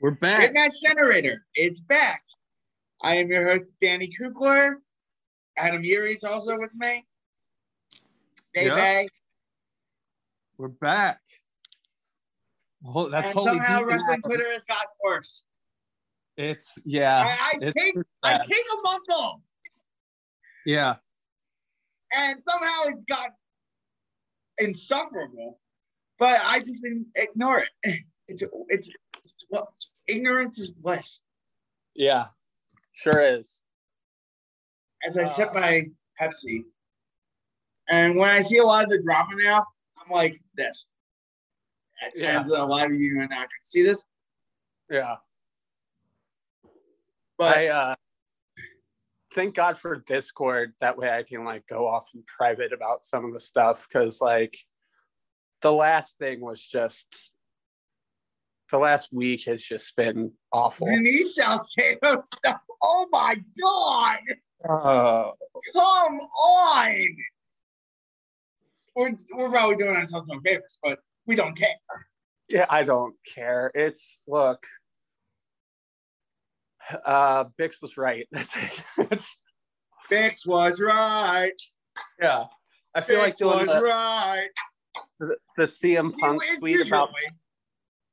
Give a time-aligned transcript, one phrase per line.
[0.00, 0.52] We're back.
[0.52, 2.22] Match Generator is back.
[3.02, 4.74] I am your host, Danny Kukler.
[5.56, 7.06] Adam Yuri is also with me.
[8.52, 8.74] Bay Yeah.
[8.74, 9.08] Bay.
[10.58, 11.20] We're back.
[12.82, 14.20] Well, that's and somehow wrestling.
[14.20, 15.42] Twitter has gotten worse.
[16.36, 17.22] It's yeah.
[17.24, 19.40] I, I it's take I take a month off,
[20.66, 20.96] yeah.
[22.14, 23.30] and somehow it's got
[24.58, 25.58] insufferable.
[26.18, 28.00] But I just ignore it.
[28.28, 28.90] It's it's, it's
[29.50, 29.74] well,
[30.06, 31.20] ignorance is bliss.
[31.94, 32.26] Yeah.
[32.92, 33.62] Sure is.
[35.06, 35.82] as I Uh, sip my
[36.20, 36.64] Pepsi.
[37.88, 39.64] And when I see a lot of the drama now,
[39.98, 40.86] I'm like this.
[42.14, 42.40] Yeah.
[42.42, 44.02] As a lot of you are not going to see this,
[44.90, 45.16] Yeah.
[47.38, 47.94] but I uh
[49.32, 50.72] thank God for Discord.
[50.80, 54.20] That way I can like go off in private about some of the stuff because
[54.20, 54.58] like
[55.62, 57.32] the last thing was just
[58.70, 60.86] the last week has just been awful.
[60.86, 62.60] Denise Salcedo stuff.
[62.82, 64.18] Oh my God.
[64.68, 65.32] Oh,
[65.72, 67.16] Come on.
[68.94, 71.76] We're, we're probably doing ourselves no favors, but we don't care.
[72.48, 73.70] yeah, I don't care.
[73.74, 74.64] It's look.
[77.04, 78.26] Uh Bix was right.
[78.32, 79.20] That's it.
[80.08, 81.60] Fix was right.
[82.20, 82.44] yeah.
[82.94, 84.48] I feel like doing was the, right.
[85.20, 87.10] the, the CM Punk tweet about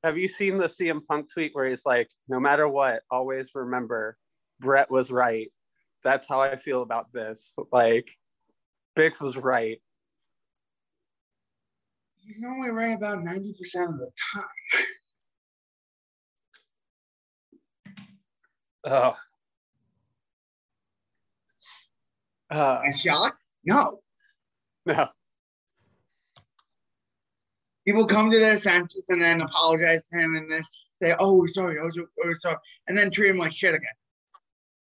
[0.03, 4.17] Have you seen the CM Punk tweet where he's like, no matter what, always remember
[4.59, 5.49] Brett was right.
[6.03, 7.53] That's how I feel about this.
[7.71, 8.09] Like,
[8.97, 9.81] Bix was right.
[12.19, 14.43] He's only right about 90% of the time.
[18.85, 19.15] Oh.
[22.51, 23.37] Uh, A shock?
[23.63, 23.99] No.
[24.85, 25.07] no.
[27.85, 30.63] People come to their senses and then apologize to him and then
[31.01, 32.57] say, "Oh, we're sorry, oh, so- we're sorry,"
[32.87, 33.93] and then treat him like shit again.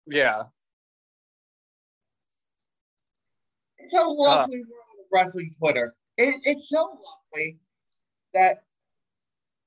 [0.07, 0.43] Yeah.
[3.77, 5.93] It's a lovely world of wrestling Twitter.
[6.17, 7.59] It, it's so lovely
[8.33, 8.63] that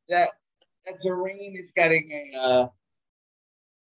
[0.09, 0.31] that
[0.87, 2.69] that Zareen is getting a uh,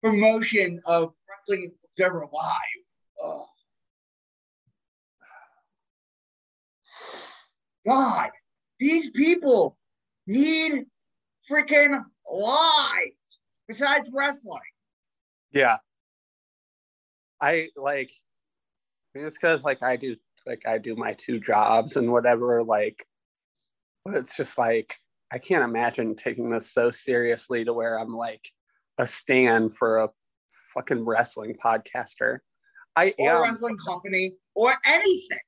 [0.01, 2.85] promotion of Wrestling Observer Live.
[3.23, 3.45] Ugh.
[7.87, 8.29] God,
[8.79, 9.77] these people
[10.27, 10.85] need
[11.49, 14.59] freaking lives besides wrestling.
[15.51, 15.77] Yeah.
[17.41, 18.11] I like,
[19.13, 20.15] I mean, it's because like I do,
[20.45, 23.05] like I do my two jobs and whatever, like,
[24.03, 24.95] but it's just like,
[25.31, 28.47] I can't imagine taking this so seriously to where I'm like
[28.97, 30.09] a stand for a
[30.73, 32.39] fucking wrestling podcaster.
[32.95, 33.41] I or am.
[33.43, 35.39] wrestling company or anything.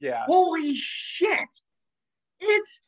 [0.00, 0.24] Yeah.
[0.26, 1.48] Holy shit!
[2.42, 2.80] It's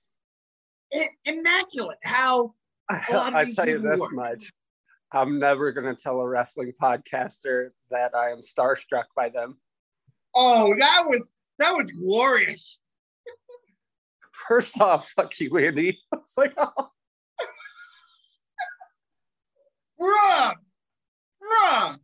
[0.91, 2.55] it, immaculate how
[2.91, 4.13] I, lot of I these tell you this work.
[4.13, 4.53] much.
[5.13, 9.59] I'm never going to tell a wrestling podcaster that I am starstruck by them.
[10.35, 12.81] oh that was that was glorious.
[14.49, 15.99] First off, fuck you, Andy.
[16.13, 16.89] I was like, oh,
[20.01, 20.55] Bruh,
[21.43, 21.97] bruh,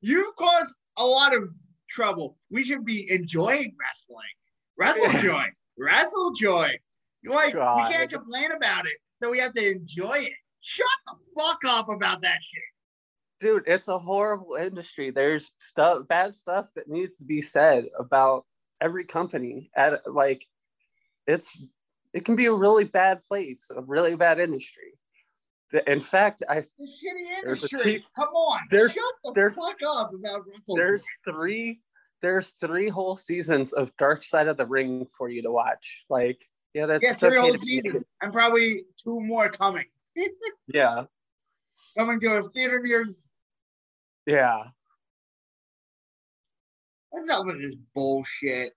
[0.00, 1.48] you caused a lot of
[1.88, 2.36] trouble.
[2.50, 4.34] We should be enjoying wrestling.
[4.76, 5.44] Wrestle joy,
[5.78, 6.76] wrestle joy.
[7.22, 7.88] You're like God.
[7.88, 10.32] we can't complain about it, so we have to enjoy it.
[10.60, 12.62] Shut the fuck up about that shit.
[13.40, 15.10] dude, it's a horrible industry.
[15.10, 18.44] There's stuff, bad stuff that needs to be said about
[18.80, 19.70] every company.
[19.76, 20.46] At like,
[21.26, 21.50] it's
[22.12, 24.92] it can be a really bad place, a really bad industry.
[25.86, 27.80] In fact, I The shitty industry.
[27.82, 31.80] cheap- Come on, there's- shut the there's- fuck up about wrestle there's three
[32.22, 36.04] there's three whole seasons of Dark Side of the Ring for you to watch.
[36.08, 36.40] Like,
[36.76, 39.86] yeah, that's three okay whole seasons, and probably two more coming.
[40.68, 41.04] yeah,
[41.96, 43.06] coming to a theater near.
[44.26, 44.64] Yeah.
[47.14, 48.74] Enough of this bullshit.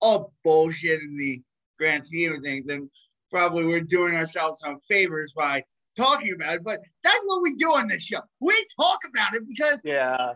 [0.00, 1.40] All bullshit in the
[1.78, 2.90] grand scheme of things, and
[3.30, 5.64] probably we're doing ourselves some favors by
[5.96, 6.62] talking about it.
[6.62, 8.20] But that's what we do on this show.
[8.42, 10.34] We talk about it because, yeah,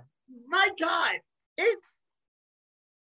[0.48, 1.16] my God,
[1.58, 1.84] it's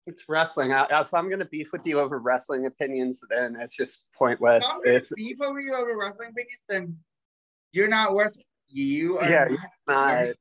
[0.07, 0.73] it's wrestling.
[0.73, 4.65] I, if I'm gonna beef with you over wrestling opinions, then it's just pointless.
[4.65, 6.99] If I'm gonna it's beef over you over wrestling opinions, then
[7.73, 8.45] you're not worth it.
[8.69, 9.49] You are yeah,
[9.87, 10.35] not, not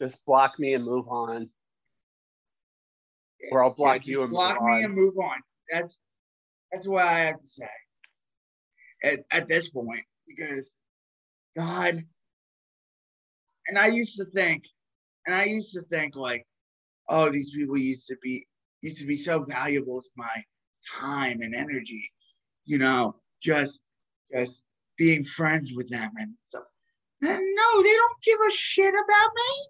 [0.00, 1.48] just block me and move on.
[3.50, 4.84] Or I'll block yeah, you and block me on.
[4.84, 5.36] and move on.
[5.70, 5.98] That's
[6.70, 7.68] that's what I have to say
[9.02, 10.74] at, at this point because
[11.56, 12.04] God
[13.68, 14.64] and I used to think
[15.26, 16.46] and I used to think like,
[17.08, 18.46] oh, these people used to be
[18.82, 20.44] used to be so valuable to my
[21.00, 22.10] time and energy,
[22.64, 23.80] you know, just
[24.34, 24.62] just
[24.98, 26.64] being friends with them and stuff.
[27.20, 29.66] No, they don't give a shit about me.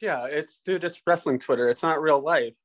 [0.00, 1.68] Yeah, it's dude, it's wrestling Twitter.
[1.68, 2.56] It's not real life.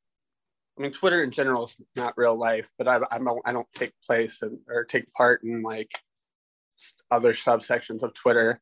[0.77, 3.71] I mean, Twitter in general is not real life, but I, I don't I don't
[3.73, 5.91] take place and or take part in like
[7.09, 8.61] other subsections of Twitter.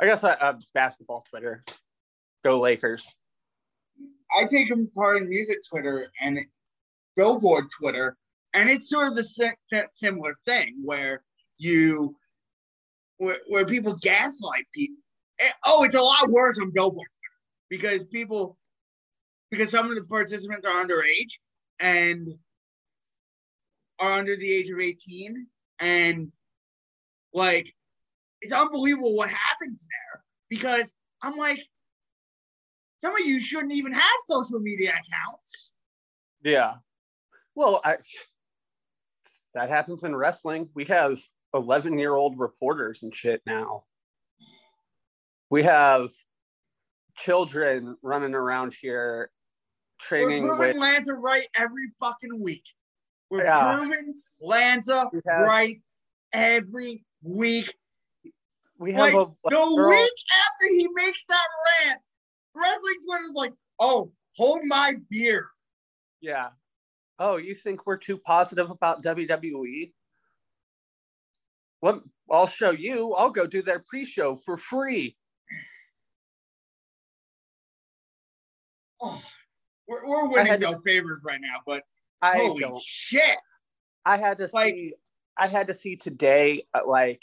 [0.00, 1.64] I guess I, uh, basketball Twitter.
[2.44, 3.14] Go Lakers.
[4.36, 6.40] I take part in music Twitter and
[7.16, 8.16] Billboard Twitter,
[8.54, 11.22] and it's sort of the similar thing where
[11.58, 12.16] you
[13.18, 14.96] where, where people gaslight people.
[15.38, 17.08] Eh, oh, it's a lot worse on Billboard
[17.70, 18.58] because people
[19.50, 21.38] because some of the participants are underage
[21.78, 22.28] and
[23.98, 25.46] are under the age of 18
[25.80, 26.32] and
[27.34, 27.72] like
[28.40, 30.92] it's unbelievable what happens there because
[31.22, 31.60] I'm like
[33.02, 35.74] some of you shouldn't even have social media accounts.
[36.44, 36.74] Yeah.
[37.56, 37.96] Well, I
[39.54, 40.68] that happens in wrestling.
[40.74, 41.18] We have
[41.52, 43.84] 11 year old reporters and shit now.
[45.50, 46.10] We have
[47.16, 49.30] children running around here
[50.00, 52.64] training We're with Lanza right every fucking week.
[53.30, 53.76] We're yeah.
[53.76, 55.82] proving Lanza we have, right
[56.32, 57.74] every week.
[58.78, 59.88] We have like, a, a the girl.
[59.88, 61.44] week after he makes that
[61.84, 62.00] rant,
[62.54, 65.48] wrestling Twitter's like, oh, hold my beer.
[66.20, 66.48] Yeah.
[67.18, 69.92] Oh, you think we're too positive about WWE?
[71.82, 71.96] Let,
[72.30, 73.14] I'll show you.
[73.14, 75.16] I'll go do their pre-show for free.
[79.00, 79.20] Oh,
[79.88, 81.82] we're, we're winning no to, favors right now, but
[82.22, 82.82] I holy don't.
[82.82, 83.36] shit!
[84.04, 84.94] I had to like, see.
[85.36, 86.66] I had to see today.
[86.72, 87.22] Uh, like,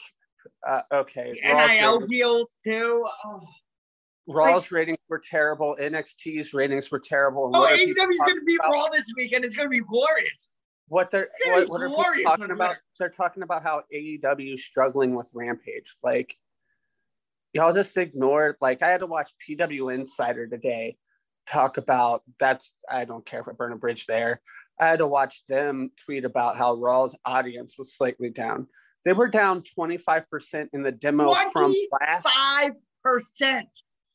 [0.68, 3.06] uh, okay, NIL deals too.
[3.26, 3.42] Oh.
[4.30, 5.76] Raw's like, ratings were terrible.
[5.80, 7.52] NXT's ratings were terrible.
[7.54, 9.44] oh, AEW's going to beat Raw this weekend.
[9.44, 10.54] It's going to be glorious
[10.90, 12.76] what they're what, what are people talking about?
[13.00, 15.96] They're talking about how AEW is struggling with Rampage.
[16.04, 16.36] Like
[17.54, 18.58] y'all just ignored.
[18.60, 20.98] Like I had to watch PW Insider today
[21.48, 22.74] talk about that's.
[22.90, 24.42] I don't care if I burn a bridge there.
[24.80, 28.68] I had to watch them tweet about how Raw's audience was slightly down.
[29.06, 32.26] They were down 25% in the demo from last
[33.06, 33.64] 5%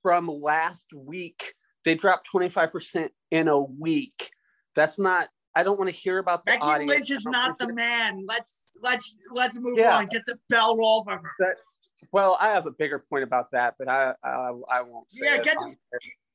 [0.05, 1.55] from last week.
[1.87, 4.31] They dropped 25% in a week.
[4.77, 6.91] That's not I don't want to hear about the Becky audience.
[6.91, 8.25] Lynch is not the man.
[8.27, 9.97] Let's let's let's move yeah.
[9.97, 10.07] on.
[10.07, 11.31] Get the bell roll from her.
[11.39, 11.55] That,
[12.13, 15.07] well, I have a bigger point about that, but I I, I won't.
[15.13, 15.73] yeah, get to,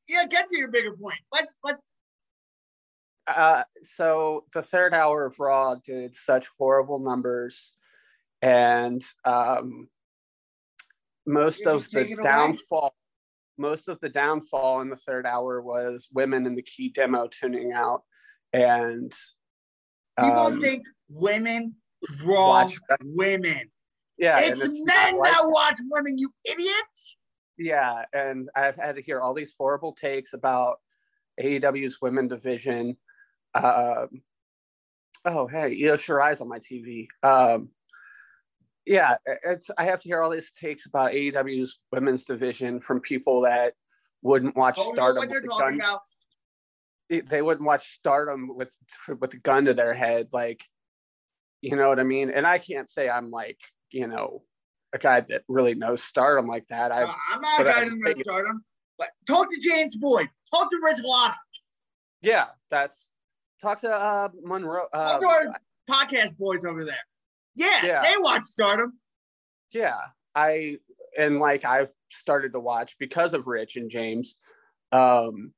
[0.07, 1.19] yeah, get to your bigger point.
[1.33, 1.89] Let's let's.
[3.27, 7.73] Uh, so the third hour of Raw did such horrible numbers,
[8.41, 9.89] and um,
[11.27, 12.79] most You're of the downfall.
[12.79, 12.98] Away?
[13.59, 17.73] Most of the downfall in the third hour was women in the key demo tuning
[17.73, 18.03] out
[18.53, 19.13] and
[20.17, 21.75] people um, think women
[22.17, 23.69] draw watch, women.
[24.17, 26.17] Yeah, it's, it's men that watch women.
[26.17, 27.17] You idiots.
[27.57, 30.77] Yeah, and I've had to hear all these horrible takes about
[31.41, 32.97] AEW's women division.
[33.53, 34.21] Um,
[35.25, 37.07] oh, hey, Io Shirai's on my TV.
[37.23, 37.69] Um,
[38.85, 43.41] yeah, it's I have to hear all these takes about AEW's women's division from people
[43.41, 43.73] that
[44.21, 45.21] wouldn't watch oh, Stardom.
[45.21, 46.01] What they're talking about
[47.09, 48.75] they wouldn't watch Stardom with
[49.19, 50.63] with a gun to their head, like
[51.61, 52.29] you know what I mean.
[52.29, 53.59] And I can't say I'm like
[53.91, 54.43] you know
[54.93, 56.91] a guy that really knows Stardom like that.
[56.91, 58.63] I, am not a guy that knows Stardom.
[58.97, 60.29] But talk to James Boyd.
[60.53, 61.35] Talk to Rich Latta.
[62.21, 63.07] Yeah, that's
[63.61, 64.87] talk to uh, Monroe.
[64.93, 65.59] Uh, talk to our
[65.89, 66.95] podcast boys over there.
[67.59, 68.93] Yeah, yeah, they watch Stardom.
[69.71, 69.99] Yeah,
[70.33, 70.77] I
[71.17, 74.35] and like I've started to watch because of Rich and James.
[74.91, 75.53] Um,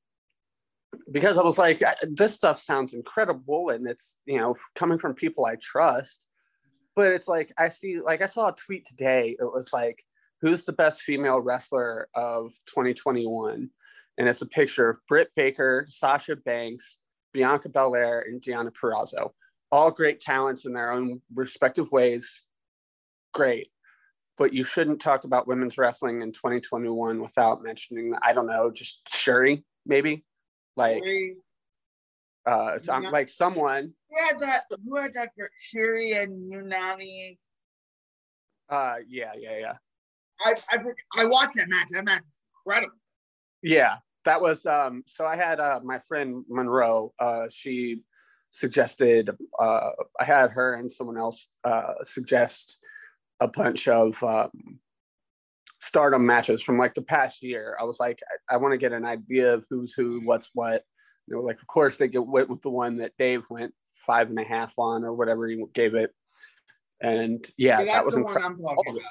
[1.12, 5.46] because I was like, this stuff sounds incredible, and it's you know coming from people
[5.46, 6.26] I trust.
[6.96, 9.36] But it's like I see, like I saw a tweet today.
[9.40, 10.04] It was like,
[10.42, 13.70] "Who's the best female wrestler of 2021?"
[14.18, 16.98] And it's a picture of Britt Baker, Sasha Banks,
[17.32, 19.32] Bianca Belair, and Deonna Purrazzo.
[19.72, 22.42] All great talents in their own respective ways.
[23.34, 23.70] Great
[24.38, 29.08] but you shouldn't talk about women's wrestling in 2021 without mentioning I don't know, just
[29.08, 30.24] Shuri maybe,
[30.76, 31.04] like
[32.46, 33.94] uh, I'm like someone.
[34.10, 34.64] Who had that?
[34.84, 35.30] Who had that?
[35.60, 37.38] Shuri and Unani.
[38.70, 39.74] Uh, yeah, yeah, yeah.
[40.44, 40.78] I I
[41.18, 41.88] I watched that match.
[41.92, 42.24] That match
[42.66, 42.96] incredible.
[43.62, 45.04] Yeah, that was um.
[45.06, 47.14] So I had uh my friend Monroe.
[47.20, 48.02] Uh, she
[48.52, 49.30] suggested
[49.60, 52.78] uh I had her and someone else uh suggest
[53.42, 54.80] a bunch of um,
[55.82, 57.76] stardom matches from like the past year.
[57.80, 60.84] I was like, I, I want to get an idea of who's who, what's what.
[61.28, 63.74] You know, like of course they get went with the one that Dave went
[64.06, 66.14] five and a half on or whatever he gave it.
[67.02, 68.76] And yeah, that was incredible.
[68.94, 69.02] Yeah.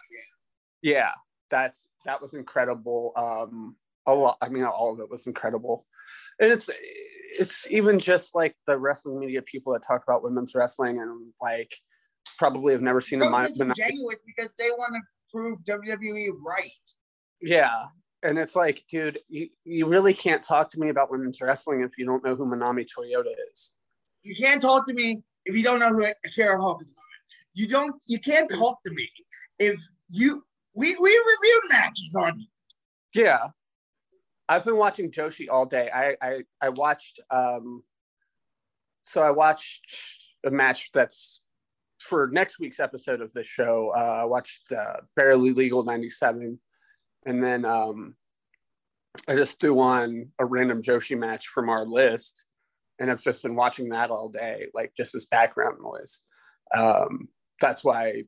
[0.82, 1.10] yeah,
[1.50, 3.12] that's that was incredible.
[3.16, 4.38] Um, a lot.
[4.40, 5.86] I mean, all of it was incredible.
[6.40, 6.70] And it's
[7.38, 11.72] it's even just like the wrestling media people that talk about women's wrestling and like
[12.38, 15.00] probably have never seen so a disingenuous because they want to
[15.32, 16.70] prove WWE right.
[17.40, 17.86] Yeah.
[18.22, 21.96] And it's like, dude, you, you really can't talk to me about women's wrestling if
[21.96, 23.72] you don't know who Manami Toyota is.
[24.22, 26.98] You can't talk to me if you don't know who Akira Hokuto is.
[27.54, 29.08] You don't you can't talk to me
[29.58, 32.46] if you we we reviewed matches on you.
[33.14, 33.48] Yeah.
[34.50, 35.88] I've been watching Joshi all day.
[35.92, 37.82] I I, I watched um
[39.04, 39.86] so I watched
[40.44, 41.40] a match that's
[42.00, 46.58] for next week's episode of this show, uh, I watched uh, Barely Legal 97.
[47.26, 48.14] And then um,
[49.28, 52.44] I just threw on a random Joshi match from our list.
[52.98, 56.20] And I've just been watching that all day, like just as background noise.
[56.74, 57.28] Um,
[57.60, 58.24] that's why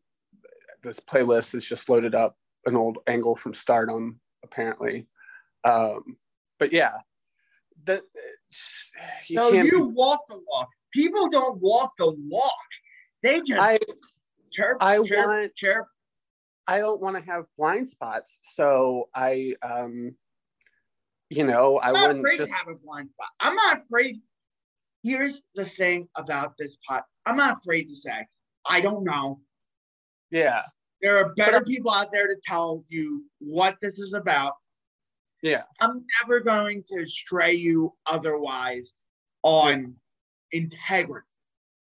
[0.82, 2.36] this playlist is just loaded up
[2.66, 5.08] an old angle from Stardom, apparently.
[5.64, 6.16] Um,
[6.58, 6.96] but yeah,
[7.84, 8.02] that
[9.28, 10.68] you no, you walk the walk.
[10.92, 12.52] People don't walk the walk.
[13.22, 13.78] They just I,
[14.50, 15.86] chirp, I chirp, want, chirp.
[16.66, 20.14] I don't want to have blind spots, so I, um,
[21.30, 22.50] you know, I'm I not wouldn't afraid just...
[22.50, 23.28] to have a blind spot.
[23.40, 24.20] I'm not afraid.
[25.02, 27.04] Here's the thing about this pot.
[27.26, 28.26] I'm not afraid to say
[28.66, 29.40] I don't know.
[30.30, 30.62] Yeah.
[31.00, 34.54] There are better people out there to tell you what this is about.
[35.42, 35.62] Yeah.
[35.80, 38.94] I'm never going to stray you otherwise
[39.42, 39.94] on
[40.52, 41.26] integrity.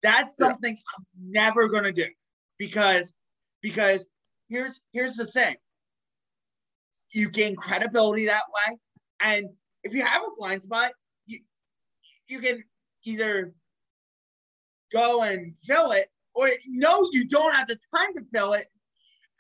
[0.03, 0.97] That's something yeah.
[0.97, 2.07] I'm never gonna do
[2.59, 3.15] because
[3.63, 4.07] because
[4.49, 5.57] here's here's the thing.
[7.13, 8.79] You gain credibility that way,
[9.23, 9.47] and
[9.83, 10.93] if you have a blind spot,
[11.27, 11.41] you
[12.29, 12.65] you can
[13.05, 13.55] either
[14.93, 18.69] go and fill it, or no, you don't have the time to fill it,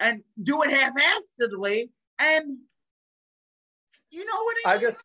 [0.00, 2.58] and do it half-assedly, and
[4.14, 4.76] you know what I, mean?
[4.76, 5.04] I just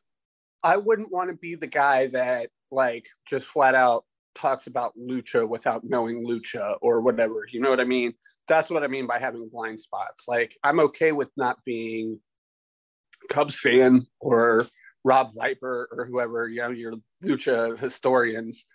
[0.63, 5.47] I wouldn't want to be the guy that like just flat out talks about lucha
[5.47, 7.45] without knowing lucha or whatever.
[7.51, 8.13] You know what I mean?
[8.47, 10.25] That's what I mean by having blind spots.
[10.27, 12.19] Like I'm okay with not being
[13.29, 14.65] Cubs fan or
[15.03, 18.65] Rob Viper or whoever, you know, your lucha historians,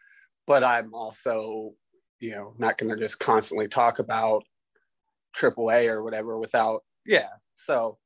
[0.47, 1.73] but I'm also,
[2.21, 4.45] you know, not going to just constantly talk about
[5.37, 7.29] AAA or whatever without, yeah.
[7.57, 7.99] So,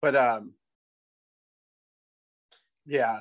[0.00, 0.54] but um,
[2.86, 3.20] yeah,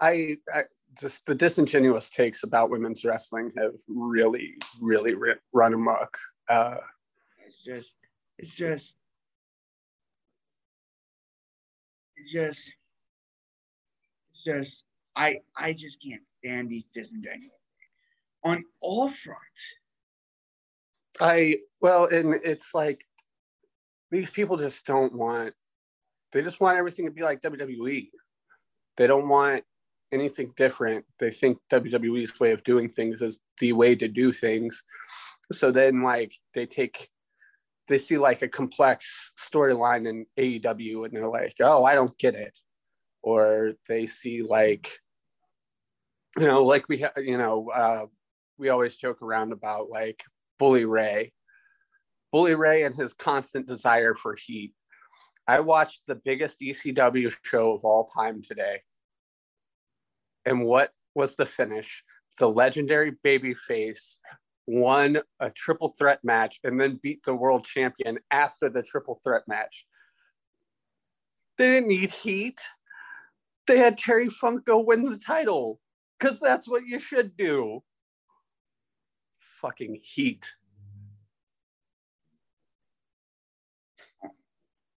[0.00, 0.62] I, I
[1.00, 5.14] just the disingenuous takes about women's wrestling have really, really
[5.52, 6.16] run amok.
[6.48, 6.76] Uh,
[7.46, 7.96] it's just,
[8.38, 8.94] it's just,
[12.16, 12.72] it's just,
[14.30, 14.84] it's just.
[15.16, 17.52] I, I just can't stand these disingenuous
[18.42, 19.74] on all fronts.
[21.20, 23.04] I well, and it's like
[24.10, 25.54] these people just don't want.
[26.34, 28.08] They just want everything to be like WWE.
[28.96, 29.62] They don't want
[30.12, 31.04] anything different.
[31.20, 34.82] They think WWE's way of doing things is the way to do things.
[35.52, 37.08] So then, like, they take,
[37.86, 42.34] they see like a complex storyline in AEW and they're like, oh, I don't get
[42.34, 42.58] it.
[43.22, 44.90] Or they see like,
[46.36, 48.06] you know, like we have, you know, uh,
[48.58, 50.24] we always joke around about like
[50.58, 51.32] Bully Ray.
[52.32, 54.72] Bully Ray and his constant desire for heat.
[55.46, 58.80] I watched the biggest ECW show of all time today
[60.44, 62.02] and what was the finish?
[62.38, 64.16] The legendary babyface
[64.66, 69.42] won a triple threat match and then beat the world champion after the triple threat
[69.46, 69.86] match.
[71.58, 72.60] They didn't need heat.
[73.66, 75.80] they had Terry Funk go win the title
[76.18, 77.82] because that's what you should do.
[79.60, 80.54] Fucking heat.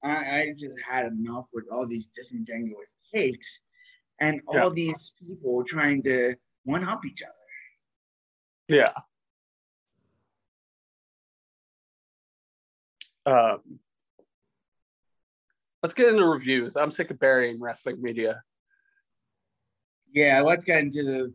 [0.06, 3.62] I, I just had enough with all these disingenuous takes
[4.22, 7.34] and all these people trying to one up each other.
[8.68, 8.94] Yeah.
[13.26, 13.80] Um,
[15.82, 16.76] let's get into reviews.
[16.76, 18.44] I'm sick of burying wrestling media.
[20.14, 21.34] Yeah, let's get into the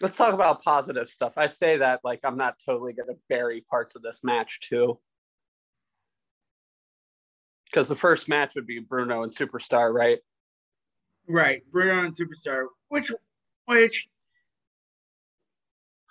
[0.00, 1.34] Let's talk about positive stuff.
[1.36, 4.98] I say that like I'm not totally going to bury parts of this match too.
[7.72, 10.18] Because the first match would be Bruno and Superstar, right?
[11.28, 13.10] right Bruno and Superstar, which
[13.66, 14.08] which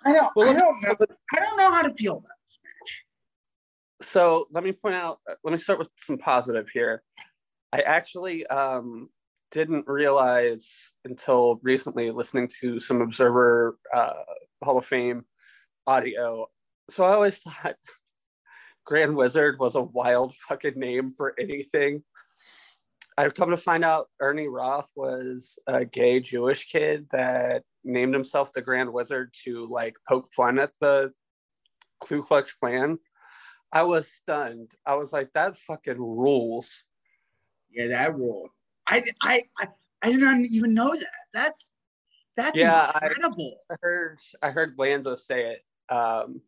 [0.04, 0.96] I don't Well, I don't know
[1.32, 4.08] I don't know how to feel about this match.
[4.08, 7.02] so let me point out let me start with some positive here
[7.72, 9.08] i actually um,
[9.52, 10.66] didn't realize
[11.04, 14.12] until recently listening to some observer uh,
[14.64, 15.24] hall of fame
[15.86, 16.46] audio
[16.90, 17.76] so i always thought
[18.84, 22.02] grand wizard was a wild fucking name for anything
[23.16, 28.52] i've come to find out ernie roth was a gay jewish kid that named himself
[28.52, 31.12] the grand wizard to like poke fun at the
[32.00, 32.98] ku klux klan
[33.74, 34.70] I was stunned.
[34.84, 36.84] I was like, that fucking rules.
[37.70, 38.50] Yeah, that rule.
[38.86, 39.68] I I I,
[40.02, 41.06] I did not even know that.
[41.32, 41.72] That's
[42.36, 43.56] that's Yeah, I- incredible.
[43.70, 46.42] I heard I heard Lanza say it um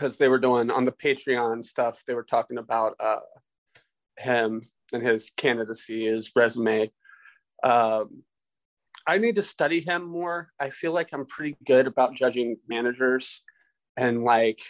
[0.00, 3.20] because they were doing on the Patreon stuff, they were talking about uh
[4.18, 6.90] him and his candidacy, his resume.
[7.62, 8.22] Um
[9.06, 10.50] I need to study him more.
[10.58, 13.42] I feel like I'm pretty good about judging managers
[13.96, 14.60] and like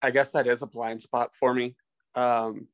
[0.00, 1.74] I guess that is a blind spot for me.
[2.14, 2.68] Um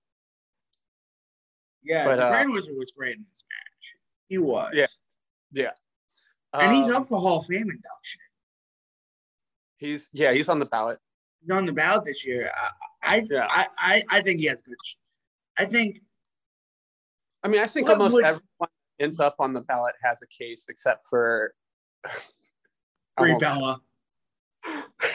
[1.83, 4.01] Yeah, But, the uh, Grand Wizard was great in this match.
[4.29, 4.73] He was.
[4.75, 4.87] Yeah.
[5.53, 5.71] yeah.
[6.53, 8.21] And he's um, up for Hall of Fame induction.
[9.79, 10.99] He's yeah, he's on the ballot.
[11.51, 12.51] On the ballot this year.
[12.55, 12.71] I
[13.17, 13.47] I, Yeah.
[13.49, 14.75] I, I, I think he has good.
[15.57, 16.01] I think
[17.43, 18.69] I mean, I think almost would- everyone
[19.01, 21.55] ends up on the ballot has a case except for
[23.17, 23.81] Almost- Bella.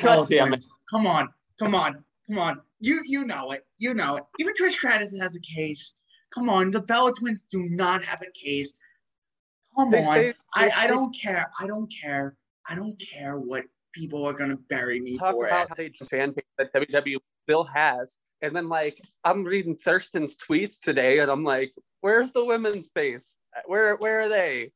[0.01, 0.39] God damn it.
[0.39, 0.67] Eloquence.
[0.89, 2.62] Come on, come on, come on.
[2.79, 3.65] You you know it.
[3.77, 4.23] You know it.
[4.39, 5.93] Even Trish Stratus has a case.
[6.33, 8.73] Come on, the Bella twins do not have a case.
[9.77, 10.13] Come They on.
[10.15, 11.51] say- I, I don't care.
[11.59, 12.36] I don't care.
[12.69, 15.95] I don't care what people are gonna bury me talk for about it.
[15.99, 18.17] how fan base that WW still has.
[18.41, 23.38] And then like I'm reading Thurston's tweets today and I'm like, where's the women's base?
[23.65, 24.71] Where where are they?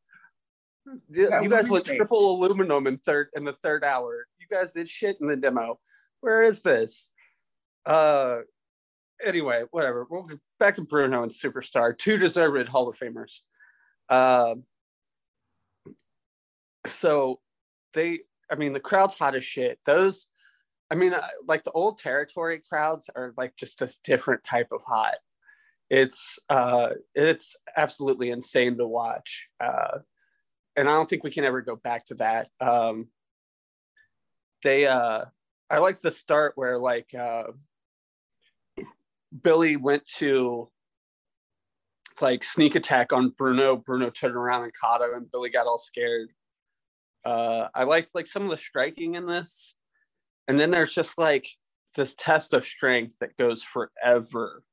[1.10, 1.98] You, Yeah, you guys went base.
[1.98, 4.26] triple aluminum in third in the third hour.
[4.40, 5.80] You guys did shit in the demo.
[6.22, 7.10] Where is this?
[7.86, 8.40] Uh
[9.26, 10.06] anyway, whatever.
[10.10, 13.42] We'll get back to Bruno and Superstar, two deserved Hall of Famers.
[14.10, 14.64] Um
[16.88, 17.40] so
[17.94, 18.20] they
[18.52, 19.80] I mean the crowd's hot as shit.
[19.86, 20.28] Those
[20.92, 21.14] I mean
[21.48, 25.16] like the old territory crowds are like just this different type of hot.
[25.90, 29.48] It's uh it's absolutely insane to watch.
[29.60, 30.00] Uh
[30.76, 32.50] and I don't think we can ever go back to that.
[32.60, 33.08] Um
[34.64, 35.26] they uh
[35.70, 37.44] I like the start where like uh
[39.44, 40.70] Billy went to
[42.22, 43.76] like sneak attack on Bruno.
[43.76, 46.30] Bruno turned around and caught him, and Billy got all scared.
[47.28, 49.76] Uh, I like like some of the striking in this,
[50.48, 51.46] and then there's just like
[51.94, 54.64] this test of strength that goes forever.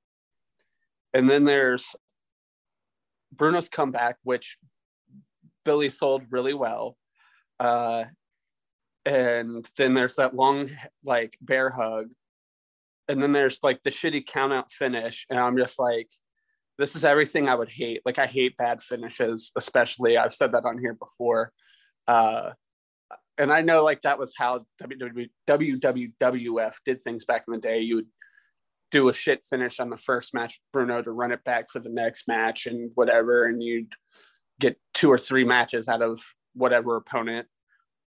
[1.12, 1.84] And then there's
[3.32, 4.56] Bruno's comeback, which
[5.64, 6.96] Billy sold really well.
[7.58, 8.04] Uh,
[9.04, 10.70] and then there's that long
[11.04, 12.10] like bear hug.
[13.08, 15.26] And then there's like the shitty count out finish.
[15.28, 16.08] And i'm just like
[16.78, 18.02] this is everything i would hate.
[18.04, 20.16] Like i hate bad finishes especially.
[20.16, 21.52] I've said that on here before
[22.08, 22.50] uh
[23.38, 27.80] and i know like that was how WW wwf did things back in the day
[27.80, 28.08] you would
[28.90, 31.88] do a shit finish on the first match bruno to run it back for the
[31.88, 33.92] next match and whatever and you'd
[34.60, 36.20] get two or three matches out of
[36.54, 37.46] whatever opponent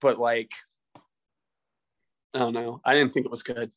[0.02, 0.52] but like
[2.34, 2.82] I don't know.
[2.86, 3.71] I didn't think it was good.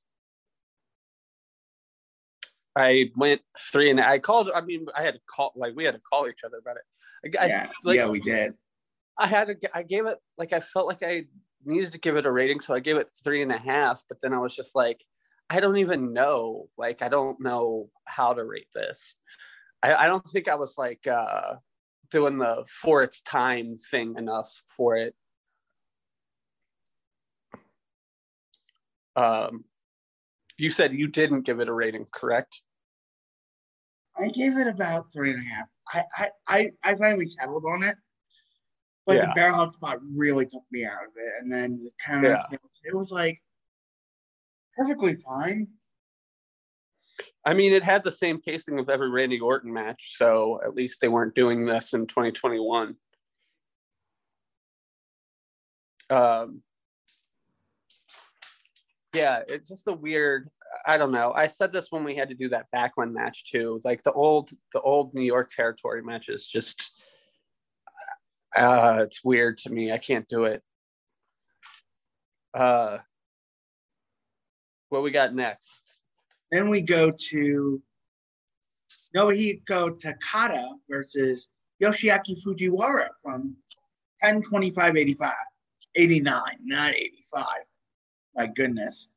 [2.77, 3.40] I went
[3.73, 4.51] three and I called.
[4.55, 5.53] I mean, I had to call.
[5.57, 7.38] Like we had to call each other about it.
[7.38, 8.55] I, I- yeah, like, yeah, we did.
[9.18, 9.77] I had to.
[9.77, 11.25] I gave it like I felt like I
[11.64, 14.03] needed to give it a rating, so I gave it three and a half.
[14.09, 15.05] But then I was just like,
[15.49, 16.68] I don't even know.
[16.79, 19.16] Like I don't know how to rate this.
[19.83, 21.55] I, I don't think I was like uh
[22.11, 25.14] doing the for its time thing enough for it.
[29.16, 29.64] Um,
[30.57, 32.62] you said you didn't give it a rating, correct?
[34.18, 35.66] I gave it about three and a half.
[35.88, 37.96] I I I, I finally settled on it.
[39.11, 39.27] But Yeah.
[39.27, 42.31] the bear hug spot really took me out of it, and then the kind of
[42.31, 42.59] Yeah.
[42.85, 43.42] it was like
[44.77, 45.66] perfectly fine.
[47.44, 51.01] I mean, it had the same casing of every Randy Orton match, so at least
[51.01, 52.96] they weren't doing this in 2021.
[56.09, 56.62] Um,
[59.12, 60.49] yeah, it's just a weird.
[60.87, 61.33] I don't know.
[61.33, 63.81] I said this when we had to do that Backlund match too.
[63.83, 66.92] Like the old, the old New York territory matches, just
[68.57, 69.93] uh, it's weird to me.
[69.93, 70.63] I can't do it.
[72.53, 72.99] Uh,
[74.89, 75.99] what we got next?
[76.51, 77.83] Then we go to
[79.17, 81.49] Nobuhiko Takada versus
[81.81, 83.57] Yoshiaki Fujiwara from
[84.23, 85.33] 10 25 85.
[85.97, 87.47] 89, not 85.
[88.37, 89.09] My goodness.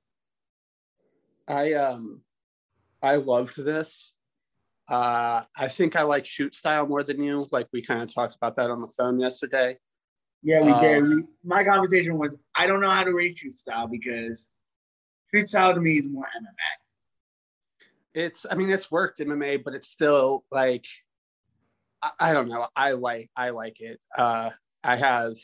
[1.47, 2.21] I um
[3.01, 4.13] I loved this.
[4.89, 7.45] Uh I think I like shoot style more than you.
[7.51, 9.77] Like we kind of talked about that on the phone yesterday.
[10.41, 11.01] Yeah, we Uh, did.
[11.03, 14.49] We, my conversation was I don't know how to rate shoot style because
[15.33, 16.71] shoot style to me is more MMA.
[18.13, 20.85] It's I mean it's worked MMA, but it's still like
[22.01, 22.67] I, I don't know.
[22.75, 23.99] I like I like it.
[24.17, 24.49] Uh
[24.83, 25.37] I have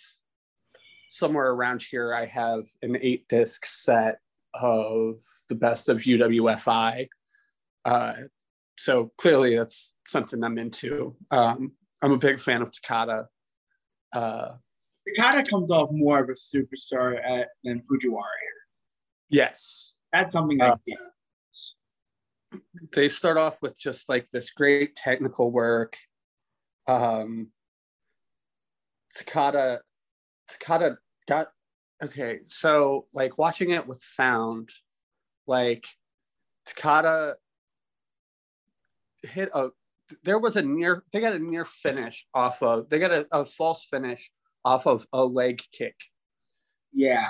[1.09, 4.19] somewhere around here I have an eight disc set
[4.53, 5.15] of
[5.47, 7.07] the best of UWFI.
[7.85, 8.13] Uh
[8.79, 11.15] so clearly that's something I'm into.
[11.31, 13.25] Um I'm a big fan of Takada.
[14.13, 14.51] Uh
[15.17, 18.59] Takada comes off more of a superstar at, than Fujiwara here.
[19.29, 19.95] yes.
[20.13, 20.97] That's something I Uh, get.
[22.93, 25.97] they start off with just like this great technical work.
[26.87, 27.51] Um,
[29.15, 29.79] Takada,
[30.51, 31.47] Takada got
[32.03, 32.39] okay.
[32.45, 34.69] So like watching it with sound,
[35.47, 35.85] like
[36.67, 37.33] Takada
[39.23, 39.69] hit a.
[40.23, 41.03] There was a near.
[41.11, 42.89] They got a near finish off of.
[42.89, 44.29] They got a, a false finish
[44.65, 45.95] off of a leg kick.
[46.93, 47.27] Yeah.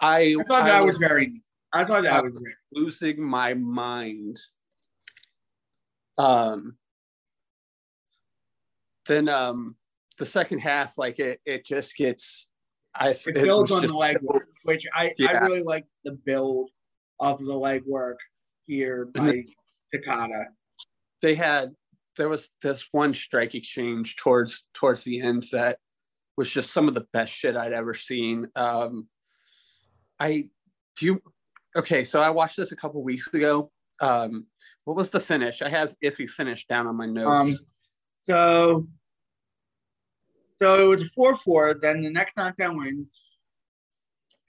[0.00, 1.32] I I thought that was very.
[1.72, 4.38] I thought that was very losing my mind.
[6.18, 6.76] Um,
[9.06, 9.76] then um,
[10.18, 12.50] the second half, like it, it just gets.
[12.94, 16.12] I it it builds on just- the leg work, which I, I really like the
[16.12, 16.70] build
[17.20, 18.18] of the leg work
[18.66, 19.44] here by
[19.94, 20.46] Takada.
[21.22, 21.72] They had
[22.16, 25.78] there was this one strike exchange towards towards the end that
[26.36, 28.48] was just some of the best shit I'd ever seen.
[28.56, 29.08] Um,
[30.18, 30.48] I
[30.96, 31.22] do you
[31.76, 32.04] okay?
[32.04, 33.70] So I watched this a couple weeks ago.
[34.00, 34.46] Um,
[34.84, 35.62] what was the finish?
[35.62, 37.42] I have iffy finish down on my notes.
[37.42, 37.58] Um,
[38.16, 38.86] so,
[40.58, 41.74] so it was a four four.
[41.74, 43.08] Then the next knockdown wins.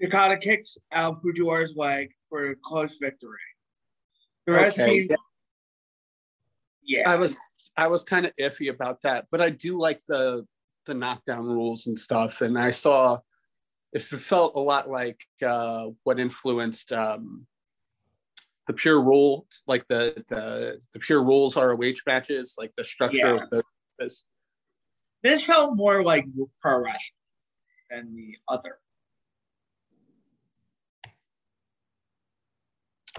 [0.02, 3.38] Takada kicks out Fujiwara's leg for a close victory.
[4.46, 5.12] The rest Okay, seems,
[6.86, 7.38] yeah, I was
[7.78, 10.46] I was kind of iffy about that, but I do like the
[10.86, 12.42] the knockdown rules and stuff.
[12.42, 13.20] And I saw
[13.94, 17.46] if it felt a lot like uh, what influenced um,
[18.68, 23.36] the pure rule, like the the the pure rules ROH matches, like the structure Yeah.
[23.36, 23.64] of the
[24.00, 24.26] this.
[25.22, 26.26] this felt more like
[26.60, 27.00] pro wrestling
[27.90, 28.80] than the other.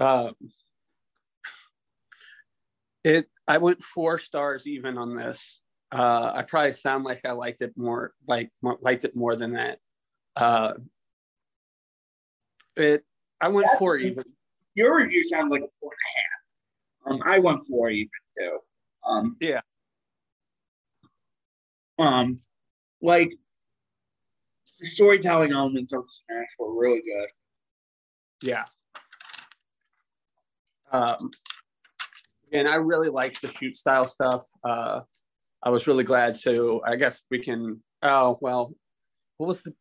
[0.01, 0.35] Um,
[3.05, 5.61] it I went four stars even on this.
[5.93, 9.79] Uh, I probably sound like I liked it more, like liked it more than that.
[10.35, 10.73] Uh,
[12.77, 13.05] it
[13.41, 14.25] I went That's- four even.
[14.75, 15.93] Your review sounds like a four
[17.07, 17.21] and a half.
[17.23, 18.59] Um, I went four even too.
[19.07, 19.61] Um, Yeah.
[21.99, 22.41] Um,
[23.01, 23.31] like
[24.81, 27.29] the storytelling elements of Smash were really good.
[28.43, 28.65] Yeah.
[30.91, 31.31] Um,
[32.55, 34.47] and I really liked the shoot style stuff.
[34.63, 35.01] Uh,
[35.63, 36.81] I was really glad to.
[36.87, 37.83] I guess we can.
[38.03, 38.73] Oh well,
[39.37, 39.75] what was the?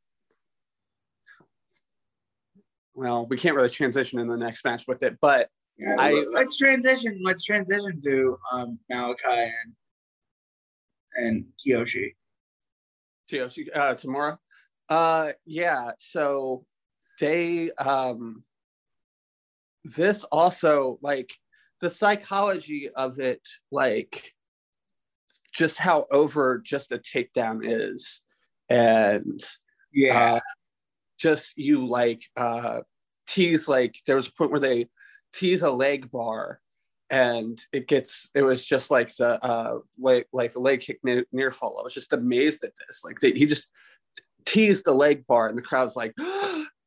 [2.96, 6.58] Well, we can't really transition in the next match with it, but Yeah, I- let's
[6.58, 7.20] transition.
[7.24, 9.74] Let's transition to um Malachi and
[11.16, 12.16] and Kiyoshi.
[13.32, 14.38] Kiyoshi, uh, Tamura.
[14.90, 15.92] Uh, yeah.
[16.00, 16.66] So
[17.20, 18.44] they um,
[19.84, 21.32] this also like
[21.82, 24.34] the psychology of it, like
[25.54, 28.22] just how over just a takedown is,
[28.70, 29.42] and
[29.92, 30.40] Yeah, uh,
[31.18, 32.82] just you like uh,
[33.28, 34.88] tease like there was a point where they
[35.34, 36.60] tease a leg bar
[37.10, 41.26] and it gets it was just like the uh like like the leg kick near,
[41.32, 41.78] near fall.
[41.80, 43.04] I was just amazed at this.
[43.04, 43.68] Like they, he just
[44.46, 46.14] teased the leg bar and the crowd's like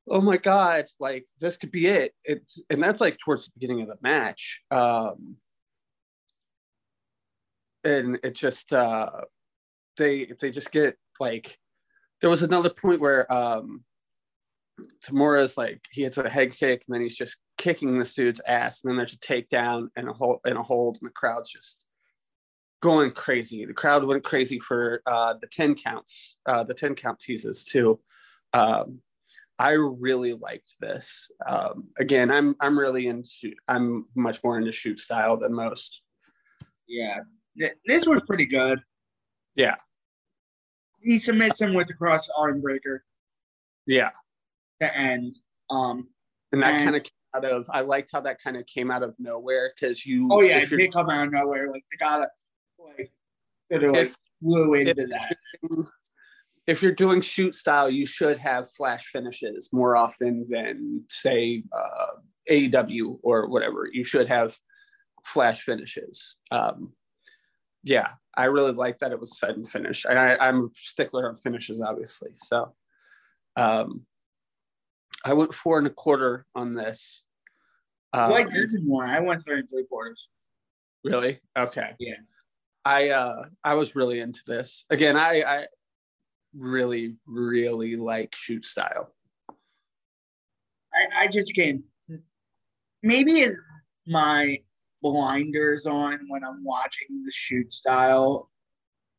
[0.08, 3.82] oh my god like this could be it it's and that's like towards the beginning
[3.82, 5.36] of the match um
[7.84, 9.10] and it just uh
[9.96, 11.58] they they just get like
[12.20, 13.82] there was another point where um
[15.02, 18.82] Tamura's like he hits a head kick and then he's just kicking this dude's ass
[18.82, 21.86] and then there's a takedown and a hold and a hold and the crowd's just
[22.82, 23.64] going crazy.
[23.64, 27.98] The crowd went crazy for uh, the 10 counts, uh, the 10 count teases too.
[28.52, 29.00] Um,
[29.58, 31.30] I really liked this.
[31.46, 36.02] Um, again, I'm I'm really into I'm much more into shoot style than most.
[36.86, 37.20] Yeah,
[37.86, 38.80] this was pretty good.
[39.54, 39.76] Yeah,
[41.00, 43.04] he submits him with the cross arm breaker.
[43.86, 44.10] Yeah,
[44.80, 45.36] to end.
[45.70, 46.08] Um,
[46.52, 47.66] and that kind of came out of.
[47.72, 50.28] I liked how that kind of came out of nowhere because you.
[50.30, 51.70] Oh yeah, it did come out of nowhere.
[51.70, 52.28] Like they got
[52.78, 53.10] like
[53.72, 55.36] sort of like flew into if, that
[56.66, 62.20] if you're doing shoot style, you should have flash finishes more often than say uh,
[62.50, 63.88] AEW or whatever.
[63.92, 64.56] You should have
[65.24, 66.36] flash finishes.
[66.50, 66.92] Um,
[67.84, 70.04] yeah, I really like that it was sudden finish.
[70.04, 72.30] And I, I'm a stickler on finishes, obviously.
[72.34, 72.74] So
[73.56, 74.02] um,
[75.24, 77.22] I went four and a quarter on this.
[78.12, 79.04] Um, like this is more.
[79.04, 80.28] I went three and three quarters.
[81.04, 81.38] Really?
[81.56, 81.94] Okay.
[82.00, 82.14] Yeah.
[82.84, 84.84] I uh I was really into this.
[84.90, 85.66] Again, I I
[86.56, 89.12] really, really like shoot style.
[90.94, 91.82] I, I just can't.
[93.02, 93.58] Maybe it's
[94.06, 94.58] my
[95.02, 98.50] blinders on when I'm watching the shoot style.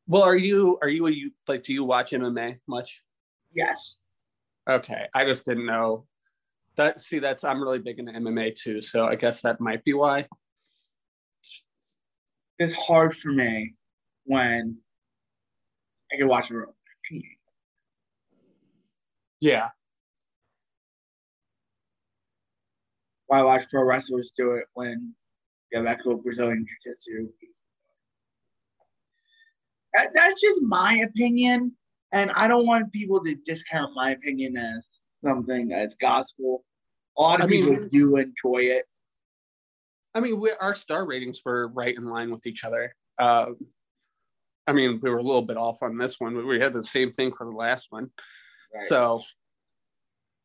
[0.07, 3.03] Well, are you are you a you like do you watch MMA much?
[3.53, 3.95] Yes.
[4.69, 6.05] Okay, I just didn't know.
[6.75, 9.93] That see, that's I'm really big into MMA too, so I guess that might be
[9.93, 10.27] why.
[12.59, 13.75] It's hard for me
[14.25, 14.77] when
[16.11, 16.55] I can watch it
[19.39, 19.69] yeah.
[23.27, 25.13] Why watch pro wrestlers do it when
[25.71, 27.29] you have actual Brazilian Jiu Jitsu?
[29.93, 31.73] That, that's just my opinion.
[32.13, 34.87] And I don't want people to discount my opinion as
[35.23, 36.63] something as gospel.
[37.17, 38.85] A lot of I people mean, do enjoy it.
[40.13, 42.95] I mean, we, our star ratings were right in line with each other.
[43.19, 43.57] Um,
[44.67, 46.83] I mean, we were a little bit off on this one, but we had the
[46.83, 48.09] same thing for the last one.
[48.73, 48.85] Right.
[48.85, 49.21] So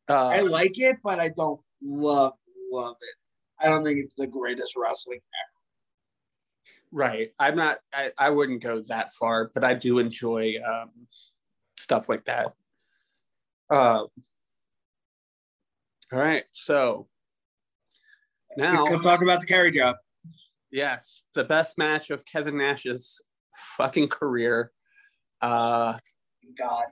[0.09, 2.33] uh, I like it, but I don't love
[2.71, 3.15] love it.
[3.59, 5.53] I don't think it's the greatest wrestling ever.
[6.91, 7.33] Right.
[7.39, 7.79] I'm not.
[7.93, 10.89] I, I wouldn't go that far, but I do enjoy um,
[11.77, 12.53] stuff like that.
[13.69, 14.03] Uh,
[16.11, 16.43] all right.
[16.51, 17.07] So
[18.57, 19.95] now we talk about the carry job.
[20.71, 23.21] Yes, the best match of Kevin Nash's
[23.77, 24.71] fucking career.
[25.41, 25.97] Uh,
[26.57, 26.85] God,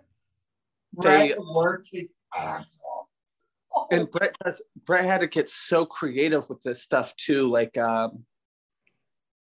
[0.99, 3.87] they worked his ass off.
[3.91, 7.49] And Bret has Bret had to get so creative with this stuff too.
[7.49, 8.25] Like, um,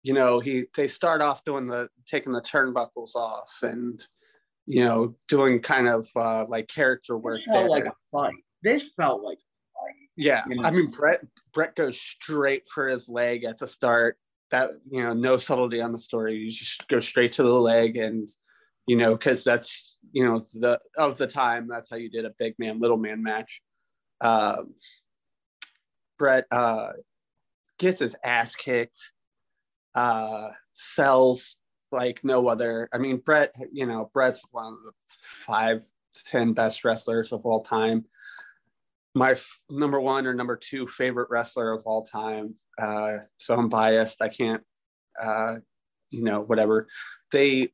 [0.03, 4.01] you know, he they start off doing the taking the turnbuckles off and
[4.65, 7.37] you know doing kind of uh, like character work.
[7.37, 7.69] This felt there.
[7.69, 8.35] like a fight.
[8.61, 9.39] This felt like.
[10.17, 10.63] Yeah, you know?
[10.63, 11.21] I mean Bret
[11.53, 14.17] Bret goes straight for his leg at the start.
[14.51, 16.35] That you know, no subtlety on the story.
[16.35, 18.25] You just go straight to the leg and
[18.87, 22.33] you know, because that's you know the of the time that's how you did a
[22.37, 23.61] big man little man match.
[24.21, 24.75] Um,
[26.17, 26.91] Bret uh,
[27.79, 29.11] gets his ass kicked,
[29.93, 31.57] uh, sells
[31.91, 32.89] like no other.
[32.93, 37.45] I mean, Bret, you know, Bret's one of the five to 10 best wrestlers of
[37.45, 38.05] all time.
[39.13, 42.55] My f- number one or number two favorite wrestler of all time.
[42.81, 44.21] Uh, so I'm biased.
[44.21, 44.61] I can't,
[45.21, 45.55] uh,
[46.09, 46.87] you know, whatever.
[47.31, 47.71] They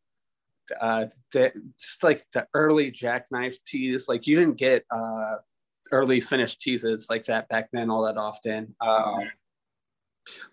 [0.79, 5.37] uh, the, just like the early jackknife tease, like you didn't get uh,
[5.91, 8.75] early finished teases like that back then all that often.
[8.81, 9.29] Um,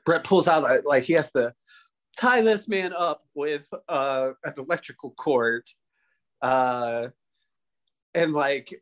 [0.05, 1.53] Bret pulls out a, like he has to
[2.19, 5.65] tie this man up with uh, an electrical cord,
[6.43, 7.09] uh,
[8.15, 8.75] and like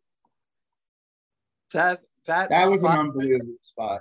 [1.73, 4.01] that that that was spot, an unbelievable spot.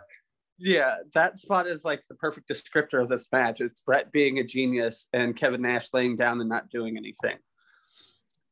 [0.57, 3.59] Yeah, that spot is like the perfect descriptor of this match.
[3.59, 7.37] It's Bret being a genius and Kevin Nash laying down and not doing anything.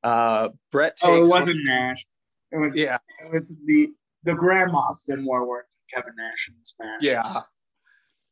[0.03, 0.97] Uh, Bret.
[1.03, 2.05] oh, it wasn't Nash.
[2.51, 2.97] It was yeah.
[3.25, 3.89] It was the
[4.23, 6.99] the grandmas did more work than Kevin Nash in this match.
[7.01, 7.41] Yeah.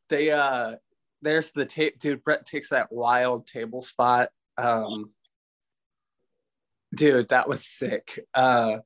[0.08, 0.76] They uh
[1.22, 4.28] there's the tape dude, Bret takes that wild table spot.
[4.58, 5.12] Um
[6.94, 8.26] dude, that was sick.
[8.34, 8.78] Uh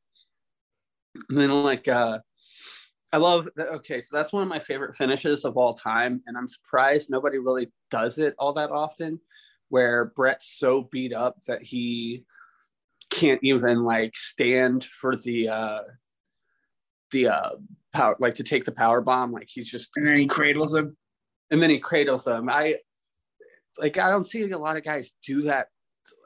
[1.28, 2.20] and then like uh
[3.16, 6.36] I love that okay, so that's one of my favorite finishes of all time, and
[6.36, 9.18] I'm surprised nobody really does it all that often,
[9.70, 12.24] where Bret's so beat up that he
[13.08, 15.80] can't even like stand for the uh
[17.12, 17.50] the uh
[17.94, 20.96] power like to take the power bomb like he's just and then he cradles him
[21.52, 22.74] and then he cradles him i
[23.78, 25.68] like I don't see a lot of guys do that,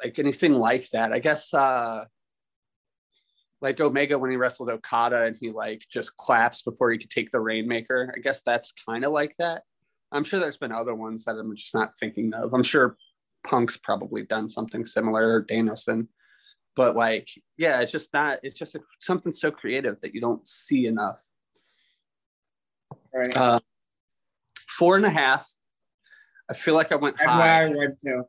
[0.03, 1.13] like anything like that.
[1.13, 2.05] I guess uh
[3.61, 7.31] like Omega when he wrestled Okada and he like just claps before he could take
[7.31, 8.13] the Rainmaker.
[8.17, 9.63] I guess that's kind of like that.
[10.13, 12.53] I'm sure there's been other ones that I'm just not thinking of.
[12.55, 12.97] I'm sure
[13.47, 16.09] Punk's probably done something similar or Danielson,
[16.75, 18.39] but like, yeah, it's just not.
[18.43, 21.21] It's just a, something so creative that you don't see enough.
[23.15, 23.37] Right.
[23.37, 23.61] Uh,
[24.69, 25.49] four and a half.
[26.49, 27.65] I feel like I went That's high.
[27.65, 28.25] I went to.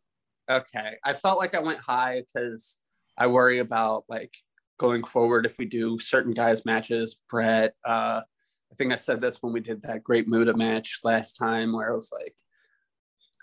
[0.50, 0.98] Okay.
[1.04, 2.78] I felt like I went high because
[3.18, 4.34] I worry about like
[4.82, 7.20] going forward if we do certain guys matches.
[7.30, 8.22] Bret, uh,
[8.72, 11.94] I think I said this when we did that Great Muta match last time where
[11.94, 12.34] I was like,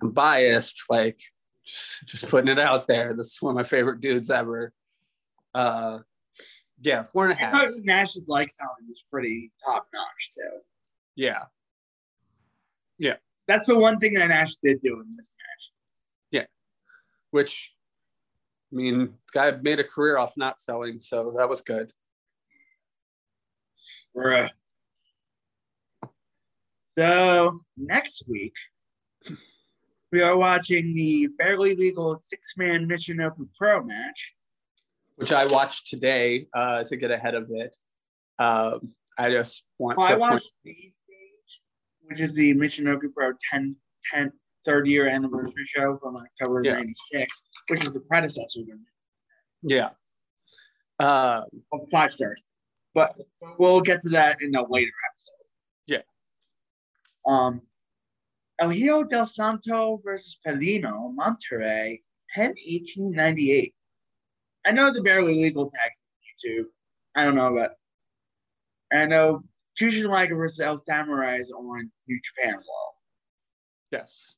[0.03, 1.21] I'm biased, like
[1.65, 3.15] just, just putting it out there.
[3.15, 4.73] This is one of my favorite dudes ever.
[5.55, 6.01] Uh,
[6.81, 7.71] yeah, four and a half.
[7.79, 10.59] Nash's like sound was pretty top notch too.
[11.15, 11.45] Yeah.
[12.99, 13.17] Yeah.
[13.47, 15.73] That's the one thing that Nash did do in this match.
[16.33, 16.47] Yeah.
[17.31, 17.73] Which,
[18.71, 21.91] I mean, guy made a career off not selling, so that was good.
[24.15, 24.51] match.
[26.87, 28.55] So next week
[30.11, 34.35] we are watching the barely legal six man Michinoku Pro match.
[35.17, 37.77] which I watched today uh, to get ahead of it.
[38.39, 41.61] Um, I just want Well, to I watched the stage,
[42.03, 43.77] which is the Michinoku Pro 10,
[44.13, 44.33] 10
[44.69, 46.75] third year anniversary show from October Yeah.
[46.75, 48.61] 96, which is the predecessor
[49.63, 49.91] yeah.
[51.01, 51.43] Uh,
[51.91, 52.43] five stars.
[52.95, 53.17] But
[53.59, 55.47] we'll get to that in a later episode.
[55.87, 56.03] Yeah.
[57.27, 57.63] Um,
[58.61, 63.75] El Hijo del Santo versus Felino, Monterrey, 10 18 98.
[64.67, 66.67] I know the barely legal tags on YouTube.
[67.15, 67.77] I don't know but
[68.93, 69.43] I know
[69.81, 72.95] Jushin Liger versus El Samurai is on New Japan World.
[73.93, 74.37] yes.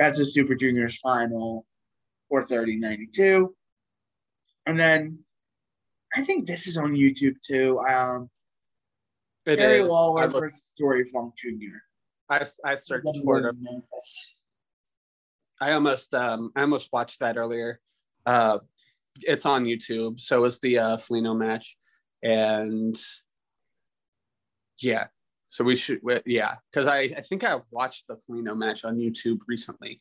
[0.00, 1.66] That's a Super Juniors final,
[2.30, 3.54] 430 92.
[4.64, 5.18] And then
[6.16, 7.78] I think this is on YouTube too.
[7.80, 8.30] Um,
[9.44, 9.90] It Gary is.
[9.90, 11.76] Lawler I, look- versus Dory Funk Jr.
[12.30, 13.54] I, I searched for it.
[13.60, 14.36] Memphis.
[15.60, 17.78] I almost um, I almost watched that earlier.
[18.24, 18.60] Uh,
[19.20, 20.18] it's on YouTube.
[20.18, 21.76] So is the uh, Felino match,
[22.22, 22.96] and
[24.78, 25.08] yeah.
[25.50, 28.96] So we should we- yeah because I I think I've watched the Felino match on
[28.96, 30.00] YouTube recently,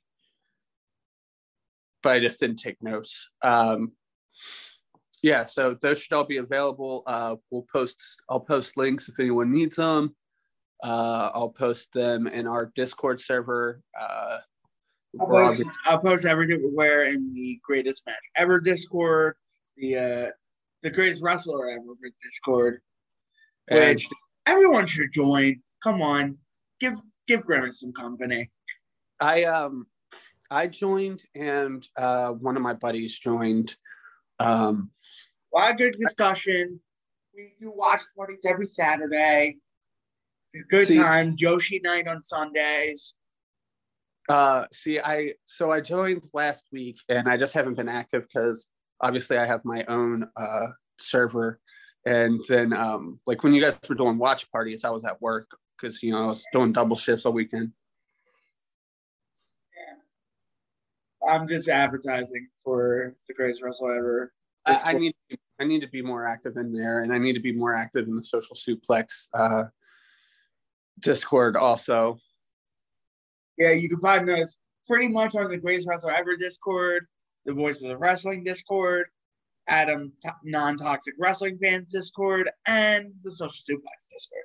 [2.04, 3.30] but I just didn't take notes.
[3.42, 3.94] Um,
[5.22, 7.04] yeah, so those should all be available.
[7.06, 8.22] Uh, we'll post.
[8.30, 10.16] I'll post links if anyone needs them.
[10.84, 13.82] Uh, I'll post them in our Discord server.
[14.00, 14.38] Uh,
[15.20, 19.36] I'll post, I'll post everywhere in the greatest match ever Discord,
[19.78, 20.28] the uh,
[20.84, 22.82] the greatest wrestler ever Discord,
[23.70, 24.08] which
[24.50, 25.62] everyone should join.
[25.84, 26.38] Come on,
[26.80, 26.96] give
[27.28, 28.50] give Grimace some company.
[29.20, 29.86] I um
[30.50, 33.76] I joined and uh one of my buddies joined.
[34.40, 34.92] Um
[35.54, 36.80] A lot of good discussion.
[37.36, 39.58] We do watch parties every Saturday.
[40.70, 41.38] Good See- time.
[41.38, 43.14] Joshi night on Sundays.
[44.30, 48.68] uh see I so I joined last week and I just haven't been active because
[49.02, 51.60] obviously I have my own uh server
[52.06, 55.48] and then um like when you guys were doing watch parties I was at work
[55.78, 57.72] because you know I was doing double shifts all weekend.
[59.76, 61.32] Yeah.
[61.32, 64.34] I'm just advertising for the greatest wrestler ever.
[64.66, 65.16] I, I need
[65.60, 68.08] I need to be more active in there and I need to be more active
[68.08, 69.64] in the social suplex uh
[71.00, 72.18] Discord also.
[73.58, 74.58] Yeah, you can find us
[74.88, 77.06] pretty much on the Greatest Wrestler Ever Discord,
[77.46, 79.08] the Voices of Wrestling Discord,
[79.70, 84.44] Adam's to- Non-Toxic Wrestling Fans Discord, and the Social Suplex Discord.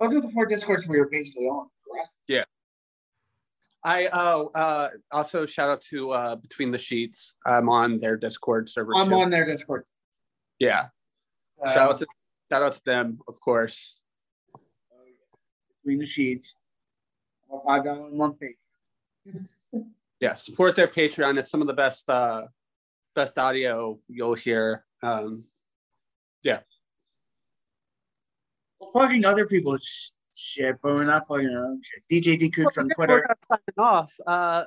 [0.00, 1.68] Those are the four Discords we are basically on.
[1.88, 2.46] correct?
[3.84, 7.34] I oh uh also shout out to uh Between the Sheets.
[7.44, 9.14] I'm on their Discord server I'm too.
[9.14, 9.84] on their Discord.
[10.60, 10.86] Yeah.
[11.60, 12.06] Uh, shout out to
[12.50, 13.98] shout out to them, of course.
[15.82, 16.54] Between the Sheets.
[17.66, 18.36] Five dollar a month.
[20.20, 21.36] Yeah, support their Patreon.
[21.36, 22.42] It's some of the best uh
[23.14, 24.84] best audio you'll hear.
[25.02, 25.44] Um
[26.42, 26.60] yeah.
[28.92, 32.02] Plugging other people's shit, but we're not plugging our own shit.
[32.10, 33.24] DJ D Cooks on Twitter.
[33.48, 34.12] signing off.
[34.26, 34.64] Uh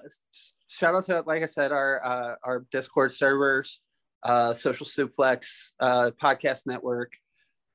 [0.68, 3.82] shout out to like I said, our uh our Discord servers,
[4.24, 7.12] uh social suplex, uh podcast network.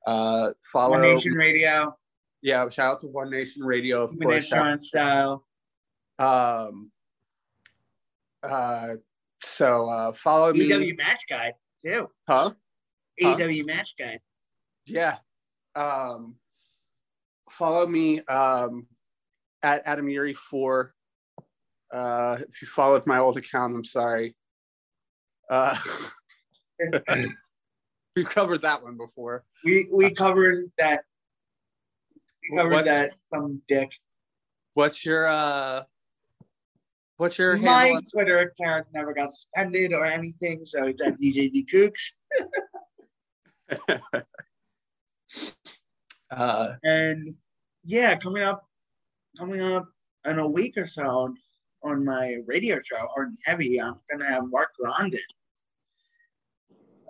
[0.05, 1.95] Uh follow One Nation Radio,
[2.41, 4.47] yeah, shout out to One Nation Radio, of course.
[4.47, 5.45] Shout- Style.
[6.17, 6.91] Um.
[8.41, 8.95] Uh.
[9.43, 10.69] So uh, follow me.
[10.69, 12.07] AEW Match Guide, too.
[12.27, 12.51] Huh?
[13.21, 13.35] Huh?
[13.37, 14.19] AEW Match Guide.
[14.85, 15.17] Yeah.
[15.75, 16.35] Um.
[17.49, 18.21] Follow me.
[18.25, 18.87] Um.
[19.63, 20.93] At Adam Yuri for.
[21.93, 24.35] Uh, if you followed my old account, I'm sorry.
[25.49, 25.75] Uh,
[28.15, 29.43] we covered that one before.
[29.65, 31.03] We we covered that.
[32.49, 33.91] We covered What's- that some dick.
[34.73, 35.83] What's your uh?
[37.21, 38.01] What's your My?
[38.11, 42.13] Twitter account never got suspended or anything, so it's at DJZ Kooks.
[46.31, 47.35] uh, And
[47.83, 48.65] yeah, coming up,
[49.37, 49.87] coming up
[50.25, 51.31] in a week or so
[51.83, 55.19] on my radio show, Art Heavy, I'm gonna have Mark Grondin,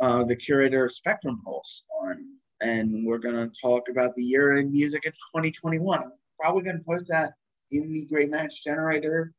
[0.01, 2.17] uh, the curator of Spectrum Pulse, on,
[2.59, 5.99] and we're gonna talk about the year in music in 2021.
[6.03, 7.31] I'm probably gonna post that
[7.71, 9.33] in the Great Match Generator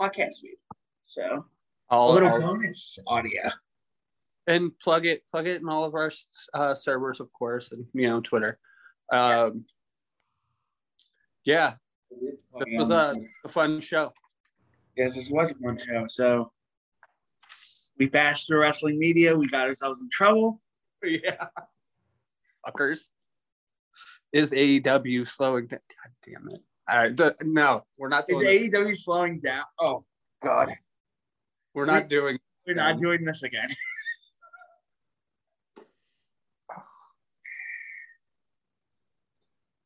[0.00, 0.56] podcast feed.
[1.04, 1.44] So a
[1.94, 3.50] I'll, little I'll- bonus audio.
[4.46, 6.10] and plug it plug it in all of our
[6.54, 8.58] uh, servers, of course, and you know Twitter.
[9.12, 9.64] Um,
[11.44, 11.74] yeah,
[12.10, 13.14] it was a,
[13.44, 14.12] a fun show.
[14.96, 16.06] Yes, this was a fun show.
[16.08, 16.52] So
[17.98, 19.36] we bashed the wrestling media.
[19.36, 20.60] We got ourselves in trouble.
[21.06, 21.48] Yeah,
[22.66, 23.08] fuckers.
[24.32, 25.80] Is AEW slowing down?
[25.90, 26.62] God damn it!
[26.88, 28.46] All right, the, no, we're not Is doing.
[28.46, 28.70] this.
[28.70, 29.64] AEW slowing down?
[29.80, 30.04] Oh
[30.42, 30.70] God,
[31.74, 32.38] We're not doing.
[32.66, 33.70] we're not doing this again.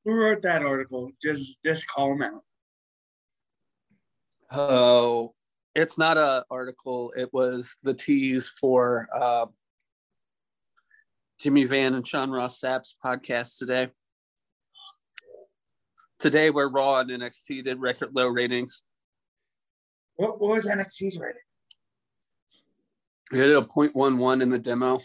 [0.05, 1.11] Who wrote that article?
[1.22, 2.42] Just just call them out.
[4.51, 5.34] Oh,
[5.74, 7.12] it's not a article.
[7.16, 9.46] It was the tease for uh,
[11.38, 13.90] Jimmy Van and Sean Ross Sapp's podcast today.
[16.18, 18.82] Today, where Raw and NXT did record low ratings.
[20.16, 21.40] What, what was NXT's rating?
[23.30, 24.98] They did a 0.11 in the demo.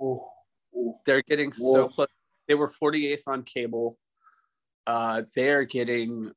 [0.00, 0.28] Oh,
[0.76, 0.98] oh.
[1.06, 2.08] They're getting so close.
[2.48, 3.96] They were 48th on cable.
[4.86, 6.32] Uh, they're getting,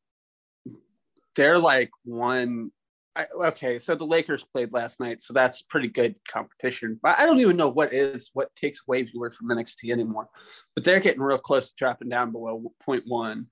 [1.36, 2.72] they're like one.
[3.16, 7.00] I, okay, so the Lakers played last night, so that's pretty good competition.
[7.02, 10.30] But I don't even know what is what takes away viewers from NXT anymore.
[10.76, 13.46] But they're getting real close to dropping down below 0.1.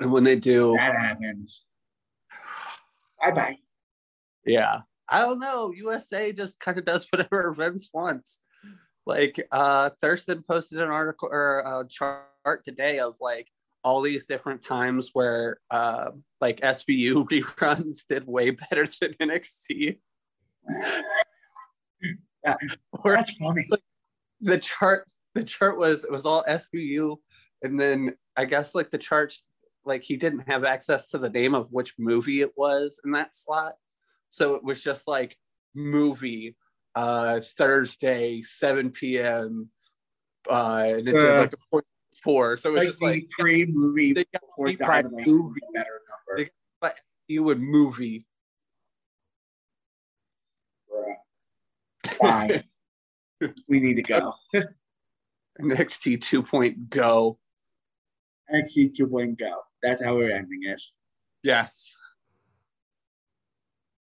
[0.00, 1.64] And when they do, That happens.
[3.22, 3.58] Bye bye.
[4.46, 4.80] Yeah.
[5.08, 5.72] I don't know.
[5.72, 8.40] USA just kind of does whatever Vince wants.
[9.06, 13.48] Like uh Thurston posted an article or a chart today of like
[13.82, 19.98] all these different times where uh like SVU reruns did way better than NXT.
[22.44, 22.54] Yeah,
[23.04, 23.66] Or That's funny.
[24.40, 27.16] the chart the chart was it was all SVU
[27.62, 29.44] and then I guess like the charts
[29.84, 33.34] like he didn't have access to the name of which movie it was in that
[33.34, 33.74] slot.
[34.28, 35.36] So it was just like
[35.74, 36.56] movie
[36.94, 39.68] uh Thursday 7 p.m.
[40.48, 41.84] Uh and it did Uh, like a point
[42.22, 42.56] four.
[42.56, 44.42] So it was Like just like pre-movie they got
[44.78, 45.60] by movie.
[45.74, 46.44] better number.
[46.44, 46.50] They-
[47.28, 48.26] you would movie.
[50.92, 51.14] Bruh.
[52.18, 52.64] Fine.
[53.68, 54.34] we need to go.
[55.60, 56.88] NXT 2.0.
[56.88, 57.38] Go.
[58.52, 59.36] NXT 2.0.
[59.82, 60.92] That's how we're ending this.
[61.42, 61.96] Yes.